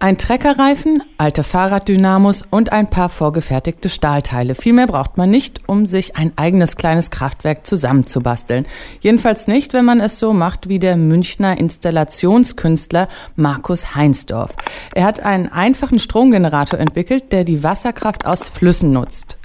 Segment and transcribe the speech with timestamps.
[0.00, 4.54] Ein Treckerreifen, alte Fahrraddynamos und ein paar vorgefertigte Stahlteile.
[4.54, 8.64] Viel mehr braucht man nicht, um sich ein eigenes kleines Kraftwerk zusammenzubasteln.
[9.00, 14.54] Jedenfalls nicht, wenn man es so macht wie der Münchner Installationskünstler Markus Heinsdorf.
[14.94, 19.36] Er hat einen einfachen Stromgenerator entwickelt, der die Wasserkraft aus Flüssen nutzt.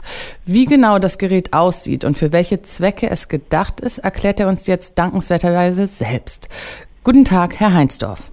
[0.46, 4.68] Wie genau das Gerät aussieht und für welche Zwecke es gedacht ist, erklärt er uns
[4.68, 6.48] jetzt dankenswerterweise selbst.
[7.04, 8.33] Guten Tag, Herr Heinsdorf.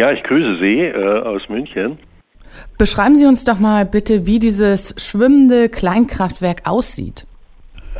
[0.00, 1.98] Ja, ich grüße Sie äh, aus München.
[2.78, 7.26] Beschreiben Sie uns doch mal bitte, wie dieses schwimmende Kleinkraftwerk aussieht.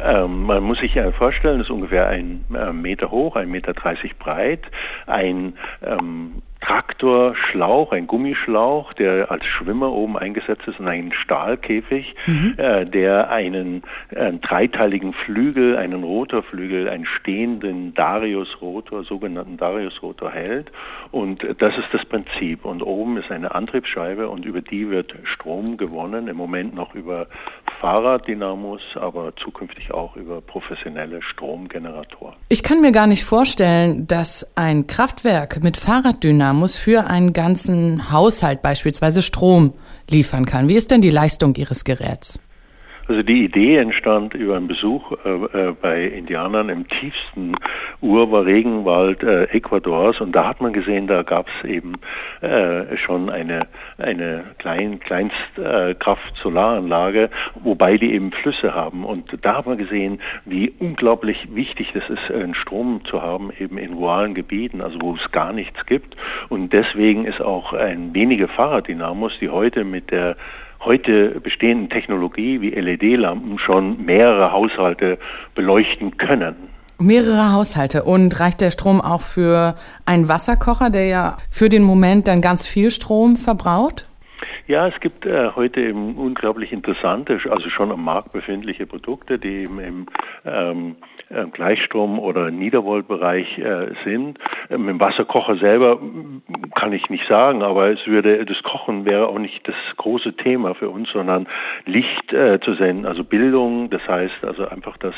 [0.02, 3.74] Ähm, man muss sich ja vorstellen, es ist ungefähr ein äh, Meter hoch, ein Meter
[3.74, 4.62] dreißig breit,
[5.06, 5.52] ein
[5.84, 12.54] ähm, Traktorschlauch, ein Gummischlauch, der als Schwimmer oben eingesetzt ist und ein Stahlkäfig, mhm.
[12.58, 20.70] äh, der einen äh, dreiteiligen Flügel, einen Rotorflügel, einen stehenden Darius-Rotor, sogenannten Darius-Rotor hält.
[21.10, 22.64] Und das ist das Prinzip.
[22.64, 27.26] Und oben ist eine Antriebsscheibe und über die wird Strom gewonnen, im Moment noch über
[27.80, 32.36] Fahrraddynamos, aber zukünftig auch über professionelle Stromgeneratoren.
[32.48, 38.60] Ich kann mir gar nicht vorstellen, dass ein Kraftwerk mit Fahrraddynamos für einen ganzen Haushalt
[38.60, 39.72] beispielsweise Strom
[40.10, 40.68] liefern kann.
[40.68, 42.38] Wie ist denn die Leistung Ihres Geräts?
[43.10, 47.56] Also die Idee entstand über einen Besuch äh, äh bei Indianern im tiefsten
[48.00, 50.20] Urregenwald äh, Ecuadors.
[50.20, 51.94] Und da hat man gesehen, da gab es eben
[52.40, 53.66] äh, schon eine,
[53.98, 59.04] eine klein, Kleinstkraft-Solaranlage, wobei die eben Flüsse haben.
[59.04, 63.76] Und da hat man gesehen, wie unglaublich wichtig das ist, einen Strom zu haben eben
[63.76, 66.16] in ruralen Gebieten, also wo es gar nichts gibt.
[66.48, 70.36] Und deswegen ist auch ein wenige Fahrraddynamos, die heute mit der
[70.80, 75.18] heute bestehenden Technologie wie LED-Lampen schon mehrere Haushalte
[75.54, 76.56] beleuchten können.
[76.98, 78.04] Mehrere Haushalte.
[78.04, 79.74] Und reicht der Strom auch für
[80.04, 84.09] einen Wasserkocher, der ja für den Moment dann ganz viel Strom verbraucht?
[84.70, 89.64] Ja, es gibt äh, heute eben unglaublich interessante, also schon am Markt befindliche Produkte, die
[89.64, 90.06] eben im
[90.44, 90.94] ähm,
[91.28, 94.38] äh, Gleichstrom- oder Niedervoltbereich äh, sind.
[94.70, 95.98] Ähm, Im Wasserkocher selber
[96.76, 100.74] kann ich nicht sagen, aber es würde, das Kochen wäre auch nicht das große Thema
[100.74, 101.48] für uns, sondern
[101.84, 105.14] Licht äh, zu senden, also Bildung, das heißt also einfach, dass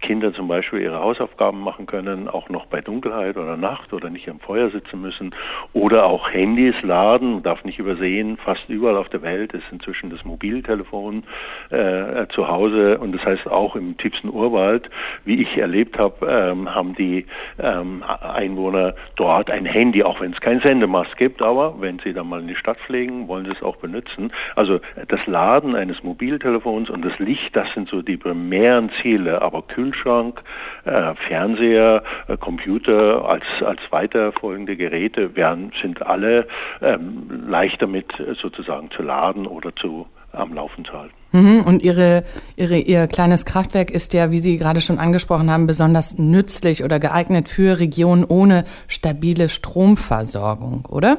[0.00, 4.30] Kinder zum Beispiel ihre Hausaufgaben machen können, auch noch bei Dunkelheit oder Nacht oder nicht
[4.30, 5.34] am Feuer sitzen müssen
[5.74, 10.24] oder auch Handys laden, darf nicht übersehen, fast überall auf der Welt ist inzwischen das
[10.24, 11.24] Mobiltelefon
[11.70, 14.90] äh, zu Hause und das heißt auch im tiefsten Urwald,
[15.24, 17.26] wie ich erlebt habe, ähm, haben die
[17.58, 22.28] ähm, Einwohner dort ein Handy, auch wenn es kein Sendemast gibt, aber wenn sie dann
[22.28, 24.32] mal in die Stadt fliegen, wollen sie es auch benutzen.
[24.56, 29.62] Also das Laden eines Mobiltelefons und das Licht, das sind so die primären Ziele, aber
[29.62, 30.42] Kühlschrank,
[30.84, 36.46] äh, Fernseher, äh, Computer als, als weiterfolgende Geräte werden, sind alle
[36.82, 41.14] ähm, leicht damit sozusagen zu laden oder zu am Laufen zu halten.
[41.32, 42.24] Mhm, und ihre,
[42.56, 47.00] ihre, Ihr kleines Kraftwerk ist ja, wie Sie gerade schon angesprochen haben, besonders nützlich oder
[47.00, 51.18] geeignet für Regionen ohne stabile Stromversorgung, oder?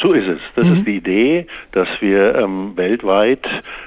[0.00, 0.40] So ist es.
[0.54, 0.72] Das mhm.
[0.74, 3.46] ist die Idee, dass wir ähm, weltweit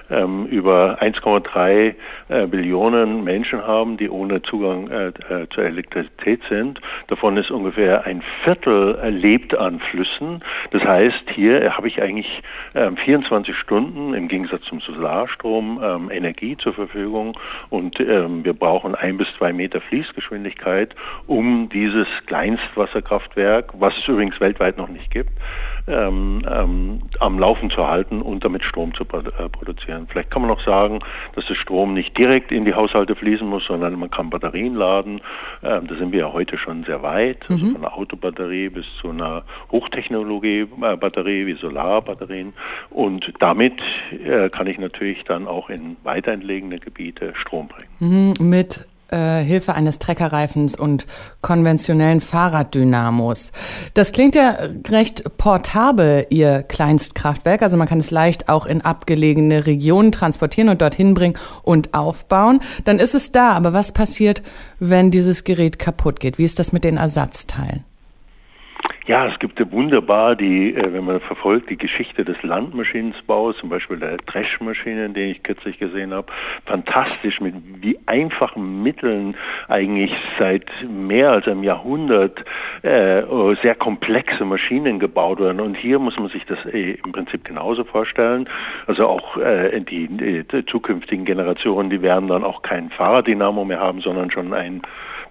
[0.10, 1.94] ähm, über 1,3
[2.30, 6.82] äh, Billionen Menschen haben, die ohne Zugang äh, äh, zur Elektrizität sind.
[7.08, 10.44] Davon ist ungefähr ein Viertel äh, lebt an Flüssen.
[10.72, 12.42] Das heißt, hier habe ich eigentlich
[12.74, 17.38] 24 ähm, Stunden im Gegensatz zum Solarstrom ähm, Energie zur Verfügung
[17.70, 20.96] und ähm, wir brauchen ein bis zwei Meter Fließgeschwindigkeit,
[21.28, 25.32] um dieses Kleinstwasserkraftwerk, was es übrigens weltweit noch nicht gibt,
[25.90, 30.08] ähm, ähm, am Laufen zu halten und damit Strom zu äh, produzieren.
[30.10, 31.00] Vielleicht kann man auch sagen,
[31.36, 35.22] dass der Strom nicht direkt in die Haushalte fließen muss, sondern man kann Batterien laden.
[35.64, 37.72] Ähm, da sind wir ja heute schon sehr weit, also mhm.
[37.72, 42.54] von einer Autobatterie bis zu einer Hochtechnologie-Batterie wie Solarbatterien.
[42.90, 43.80] Und damit
[44.24, 47.90] äh, kann ich natürlich dann auch in weiterentlegene Gebiete Strom bringen.
[48.40, 51.06] Mhm, mit äh, Hilfe eines Treckerreifens und
[51.42, 53.52] konventionellen Fahrraddynamos.
[53.94, 54.58] Das klingt ja
[54.90, 57.62] recht portabel, Ihr Kleinstkraftwerk.
[57.62, 62.60] Also man kann es leicht auch in abgelegene Regionen transportieren und dorthin bringen und aufbauen.
[62.86, 63.52] Dann ist es da.
[63.52, 64.44] Aber was passiert,
[64.80, 66.38] wenn dieses Gerät kaputt geht?
[66.38, 67.84] Wie ist das mit den Ersatzteilen?
[69.10, 73.98] Ja, es gibt wunderbar die, äh, wenn man verfolgt, die Geschichte des Landmaschinenbaus, zum Beispiel
[73.98, 76.28] der Dreschmaschinen, den ich kürzlich gesehen habe.
[76.68, 79.36] Fantastisch, mit wie einfachen Mitteln
[79.68, 82.46] eigentlich seit mehr als einem Jahrhundert
[82.84, 83.24] äh,
[83.64, 85.60] sehr komplexe Maschinen gebaut werden.
[85.60, 88.48] Und hier muss man sich das äh, im Prinzip genauso vorstellen.
[88.86, 94.02] Also auch äh, die, die zukünftigen Generationen, die werden dann auch kein Fahrraddynamo mehr haben,
[94.02, 94.84] sondern schon ein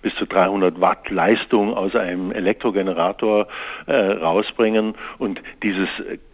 [0.03, 3.49] bis zu 300 Watt Leistung aus einem Elektrogenerator
[3.87, 4.95] äh, rausbringen.
[5.19, 5.89] Und dieses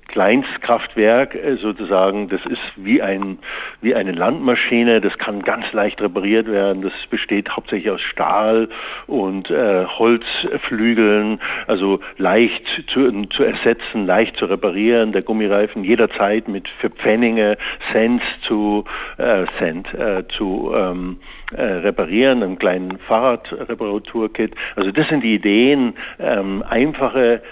[0.08, 3.38] Kleinstkraftwerk äh, sozusagen, das ist wie, ein,
[3.80, 8.68] wie eine Landmaschine, das kann ganz leicht repariert werden, das besteht hauptsächlich aus Stahl
[9.06, 16.68] und äh, Holzflügeln, also leicht zu, zu ersetzen, leicht zu reparieren, der Gummireifen jederzeit mit
[16.80, 17.56] für Pfennige,
[17.92, 18.84] Cent zu,
[19.18, 21.18] äh, Cent, äh, zu ähm,
[21.52, 24.54] äh, reparieren, einem kleinen Fahrradreparaturkit.
[24.76, 27.42] Also das sind die Ideen, ähm, einfache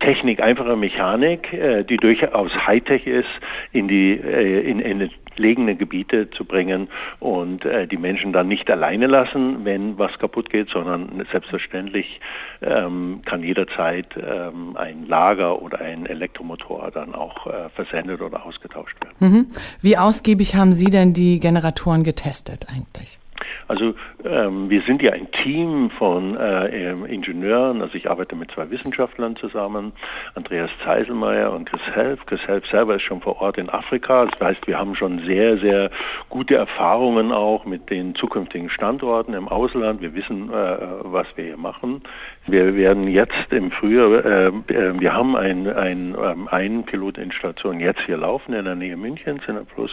[0.00, 3.28] Technik, einfache Mechanik, äh, die durchaus Hightech ist,
[3.72, 6.88] in die äh, in, in entlegene Gebiete zu bringen
[7.20, 12.20] und äh, die Menschen dann nicht alleine lassen, wenn was kaputt geht, sondern selbstverständlich
[12.60, 18.96] ähm, kann jederzeit ähm, ein Lager oder ein Elektromotor dann auch äh, versendet oder ausgetauscht
[19.00, 19.16] werden.
[19.20, 19.46] Mhm.
[19.80, 23.18] Wie ausgiebig haben Sie denn die Generatoren getestet eigentlich?
[23.66, 28.70] Also ähm, wir sind ja ein Team von äh, Ingenieuren, also ich arbeite mit zwei
[28.70, 29.92] Wissenschaftlern zusammen,
[30.34, 32.24] Andreas Zeiselmeier und Chris Helf.
[32.26, 35.58] Chris Helf selber ist schon vor Ort in Afrika, das heißt, wir haben schon sehr,
[35.58, 35.90] sehr
[36.28, 40.00] gute Erfahrungen auch mit den zukünftigen Standorten im Ausland.
[40.00, 42.02] Wir wissen, äh, was wir hier machen.
[42.46, 48.00] Wir werden jetzt im Frühjahr, äh, äh wir haben ein, ein, ähm, eine Pilotinstallation jetzt
[48.06, 49.90] hier laufen in der Nähe Münchens in der Plus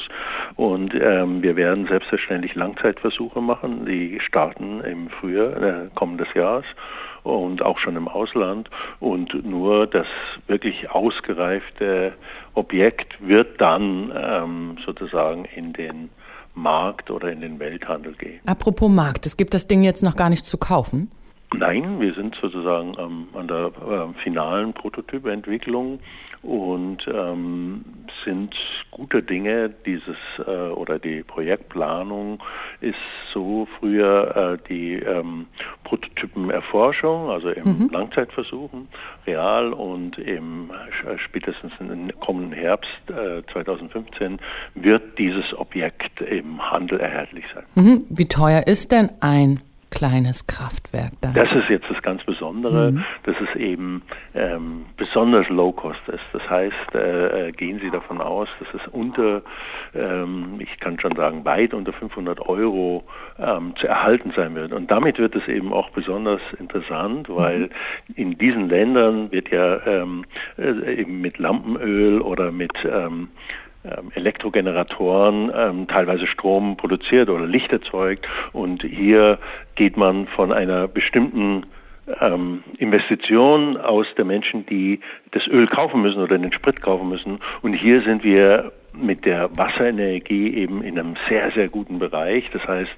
[0.55, 6.65] und ähm, wir werden selbstverständlich Langzeitversuche machen, die starten im Frühjahr äh, kommendes Jahres
[7.23, 8.69] und auch schon im Ausland.
[8.99, 10.07] Und nur das
[10.47, 12.13] wirklich ausgereifte
[12.53, 16.09] Objekt wird dann ähm, sozusagen in den
[16.53, 18.39] Markt oder in den Welthandel gehen.
[18.45, 21.11] Apropos Markt, es gibt das Ding jetzt noch gar nicht zu kaufen.
[21.53, 25.99] Nein, wir sind sozusagen ähm, an der äh, finalen Prototypentwicklung
[26.41, 27.83] und ähm,
[28.23, 28.53] sind
[28.91, 29.69] gute Dinge.
[29.85, 32.41] Dieses äh, oder die Projektplanung
[32.81, 32.95] ist
[33.33, 35.47] so früher äh, die ähm,
[35.83, 37.89] Prototypenerforschung, also im mhm.
[37.91, 38.87] Langzeitversuchen,
[39.25, 44.39] real und im äh, spätestens im kommenden Herbst äh, 2015
[44.75, 47.63] wird dieses Objekt im Handel erhältlich sein.
[47.75, 48.05] Mhm.
[48.09, 49.61] Wie teuer ist denn ein
[49.95, 51.33] kleines Kraftwerk dann.
[51.33, 53.03] Das ist jetzt das ganz Besondere, mhm.
[53.23, 54.03] dass es eben
[54.35, 56.23] ähm, besonders low-cost ist.
[56.33, 59.41] Das heißt, äh, äh, gehen Sie davon aus, dass es unter,
[59.95, 63.05] ähm, ich kann schon sagen, weit unter 500 Euro
[63.39, 64.73] ähm, zu erhalten sein wird.
[64.73, 67.69] Und damit wird es eben auch besonders interessant, weil mhm.
[68.15, 70.25] in diesen Ländern wird ja ähm,
[70.57, 73.29] äh, eben mit Lampenöl oder mit ähm,
[74.13, 78.27] Elektrogeneratoren ähm, teilweise Strom produziert oder Licht erzeugt.
[78.53, 79.39] Und hier
[79.75, 81.63] geht man von einer bestimmten
[82.21, 84.99] ähm, Investition aus der Menschen, die
[85.31, 87.39] das Öl kaufen müssen oder den Sprit kaufen müssen.
[87.61, 92.49] Und hier sind wir mit der Wasserenergie eben in einem sehr, sehr guten Bereich.
[92.51, 92.91] Das heißt,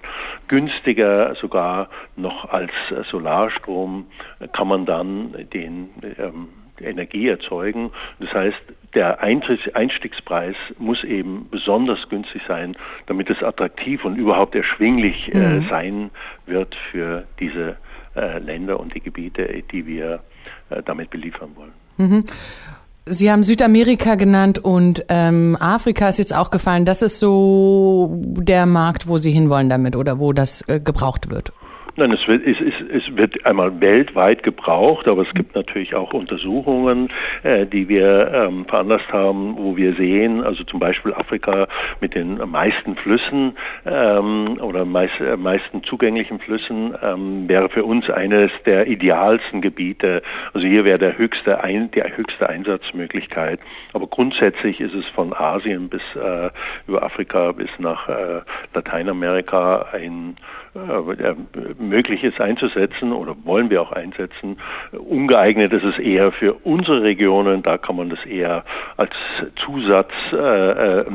[0.48, 2.72] günstiger sogar noch als
[3.10, 4.06] Solarstrom
[4.54, 5.90] kann man dann den
[6.20, 6.50] ähm,
[6.82, 7.92] Energie erzeugen.
[8.20, 8.58] Das heißt,
[8.94, 12.76] der Einstiegspreis muss eben besonders günstig sein,
[13.06, 15.70] damit es attraktiv und überhaupt erschwinglich äh, mhm.
[15.70, 16.10] sein
[16.46, 17.78] wird für diese
[18.16, 20.22] äh, Länder und die Gebiete, die wir
[20.70, 21.74] äh, damit beliefern wollen.
[21.98, 22.24] Mhm.
[23.10, 26.84] Sie haben Südamerika genannt und ähm, Afrika ist jetzt auch gefallen.
[26.84, 31.54] Das ist so der Markt, wo Sie hinwollen damit oder wo das äh, gebraucht wird.
[32.00, 36.14] Nein, es wird, es, es, es wird einmal weltweit gebraucht, aber es gibt natürlich auch
[36.14, 37.10] Untersuchungen,
[37.42, 41.68] äh, die wir ähm, veranlasst haben, wo wir sehen, also zum Beispiel Afrika
[42.00, 48.08] mit den meisten Flüssen ähm, oder meist, äh, meisten zugänglichen Flüssen ähm, wäre für uns
[48.12, 50.22] eines der idealsten Gebiete.
[50.54, 53.60] Also hier wäre der höchste ein, die höchste Einsatzmöglichkeit.
[53.94, 56.52] Aber grundsätzlich ist es von Asien bis äh,
[56.88, 58.42] über Afrika bis nach äh,
[58.76, 60.38] Lateinamerika ein
[60.76, 61.34] äh,
[61.90, 64.58] möglich ist einzusetzen oder wollen wir auch einsetzen.
[64.92, 68.64] Ungeeignet ist es eher für unsere Regionen, da kann man das eher
[68.98, 69.12] als
[69.64, 71.06] Zusatz äh, äh,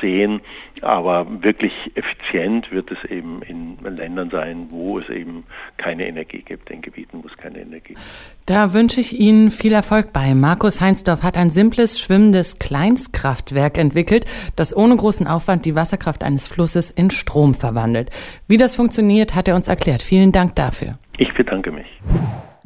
[0.00, 0.40] sehen,
[0.82, 5.44] aber wirklich effizient wird es eben in Ländern sein, wo es eben
[5.76, 8.00] keine Energie gibt, in Gebieten, wo es keine Energie gibt.
[8.46, 10.34] Da wünsche ich Ihnen viel Erfolg bei.
[10.34, 14.26] Markus Heinsdorf hat ein simples, schwimmendes Kleinstkraftwerk entwickelt,
[14.56, 18.10] das ohne großen Aufwand die Wasserkraft eines Flusses in Strom verwandelt.
[18.46, 20.02] Wie das funktioniert, hat er uns erklärt.
[20.14, 20.96] Vielen Dank dafür.
[21.18, 21.88] Ich bedanke mich.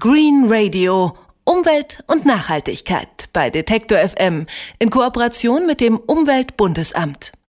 [0.00, 4.44] Green Radio Umwelt und Nachhaltigkeit bei Detektor FM
[4.78, 7.32] in Kooperation mit dem Umweltbundesamt.